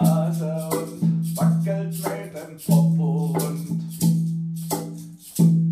Nase 0.00 0.68
und 0.70 1.36
wackelt 1.36 1.96
mit 1.98 2.34
dem 2.34 2.56
Popo 2.66 3.34
und 3.34 3.82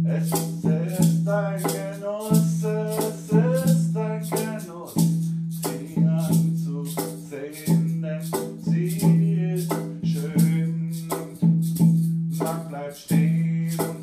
es 0.04 0.26
ist 0.28 1.28
ein 1.28 1.62
Genuss, 1.62 2.62
es 2.62 3.30
ist 3.32 3.96
ein 3.96 4.20
Genuss, 4.20 4.94
sie 5.50 6.06
anzusehen, 6.06 8.02
denn 8.02 8.22
sie 8.62 8.86
ist 9.54 9.72
schön 10.02 10.92
und 11.10 12.38
man 12.38 12.68
bleibt 12.68 12.96
stehen. 12.96 13.95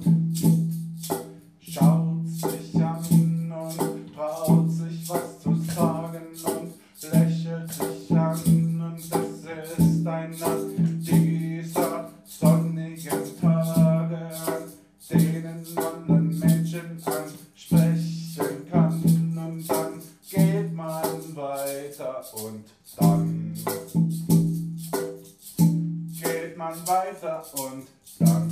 Messer 27.38 27.64
und 27.64 27.88
dann. 28.20 28.50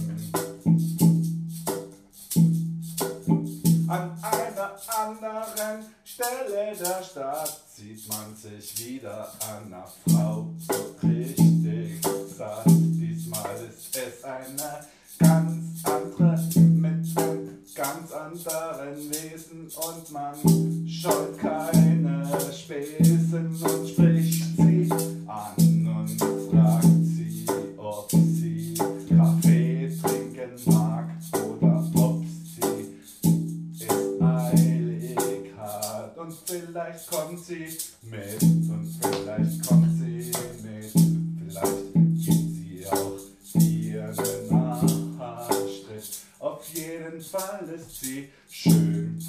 An 3.88 4.18
einer 4.22 4.72
anderen 4.88 5.86
Stelle 6.06 6.76
der 6.80 7.04
Stadt 7.04 7.62
sieht 7.76 8.08
man 8.08 8.36
sich 8.36 8.88
wieder 8.88 9.32
an 9.50 9.74
einer 9.74 9.86
Frau 10.08 10.48
so 10.59 10.96
richtig 11.08 12.02
satt. 12.38 12.64
Diesmal 12.68 13.56
ist 13.70 13.98
es 13.98 14.24
eine 14.24 14.86
ganz 15.20 15.84
andere 15.84 16.40
mit 16.56 17.18
einem 17.18 17.64
ganz 17.76 18.12
anderen 18.12 19.09
Wesen 19.09 19.70
und 19.76 20.12
man 20.12 20.36
scheut 20.88 21.38
keine 21.38 22.30
Späßen 22.52 23.48
und 23.62 23.90
spricht. 23.90 24.11
vielleicht 36.66 37.09
kommt 37.09 37.44
sie 37.44 37.78
mit 38.04 38.42
und 38.42 38.98
vielleicht 39.02 39.67
kommt 39.67 39.98
sie 40.00 40.31
mit. 40.64 40.92
Vielleicht 41.48 41.94
gibt 41.94 42.26
sie 42.26 42.86
auch 42.90 43.20
dir 43.53 44.03
einen 44.03 45.20
Arschtritt. 45.20 46.20
Auf 46.40 46.68
jeden 46.73 47.22
Fall 47.22 47.68
ist 47.76 48.02
sie 48.02 48.30
schön. 48.50 49.20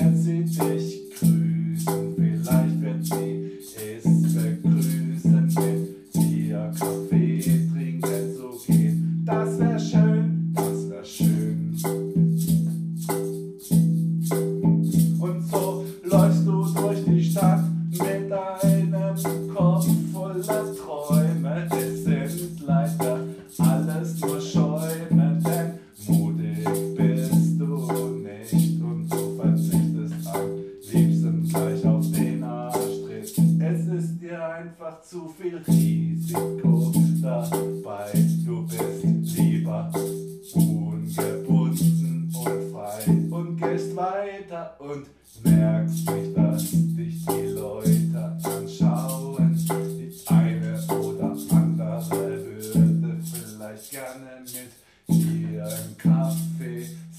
und 0.00 0.26
er 0.26 0.76
dich 0.76 1.10
grün. 1.10 1.41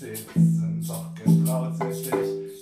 sitzen, 0.03 0.83
doch 0.85 1.15
getraut 1.15 1.75
sich 1.77 2.11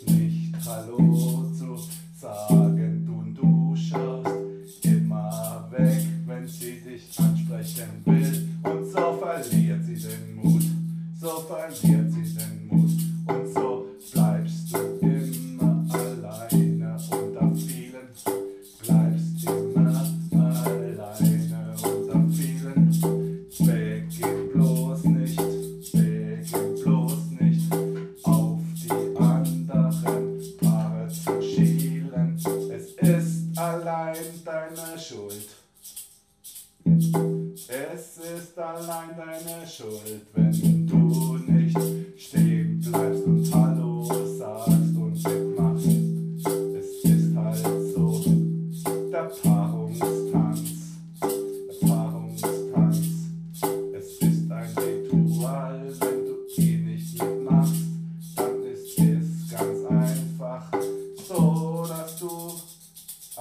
nicht 0.05 0.53
Hallo 0.63 1.51
zu 1.57 1.75
sagen. 2.15 3.05
Du, 3.05 3.13
und 3.13 3.33
du 3.33 3.75
schaust 3.75 4.85
immer 4.85 5.67
weg, 5.71 6.05
wenn 6.27 6.47
sie 6.47 6.79
dich 6.81 7.19
ansprechen 7.19 8.03
will. 8.05 8.30
deine 34.51 34.99
Schuld. 34.99 35.47
Es 37.67 38.17
ist 38.17 38.57
allein 38.59 39.15
deine 39.15 39.65
Schuld, 39.65 40.27
wenn 40.33 40.87
du 40.87 41.37
nicht 41.37 41.77
stehen 42.17 42.81
bleibst 42.81 43.23
und 43.23 43.53
Hallo 43.53 43.90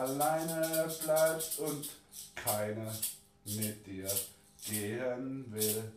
alleine 0.01 0.89
bleibst 1.05 1.59
und 1.59 1.89
keine 2.35 2.93
mit 3.45 3.87
dir 3.87 4.09
gehen 4.65 5.53
will. 5.53 5.93